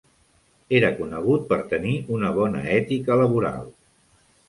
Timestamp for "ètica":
2.81-3.23